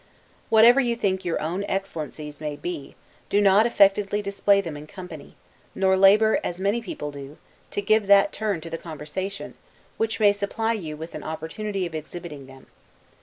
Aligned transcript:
Whatever 0.49 0.79
you 0.79 0.95
think 0.95 1.23
your 1.23 1.39
own 1.39 1.63
excellencies 1.67 2.41
may 2.41 2.55
be, 2.55 2.95
do 3.29 3.39
not 3.39 3.67
affectedly 3.67 4.19
display 4.23 4.59
them 4.59 4.75
in 4.75 4.87
company; 4.87 5.35
nor 5.75 5.95
labor, 5.95 6.39
as 6.43 6.59
many 6.59 6.81
people 6.81 7.11
do, 7.11 7.37
to 7.69 7.83
give 7.83 8.07
that 8.07 8.33
turn 8.33 8.61
to 8.61 8.69
the 8.71 8.79
conversation, 8.79 9.53
which 9.97 10.19
may 10.19 10.33
supply 10.33 10.73
you 10.73 10.97
with 10.97 11.13
an 11.13 11.21
opportunity 11.23 11.85
of 11.85 11.93
exhibiting 11.93 12.47
them. 12.47 12.65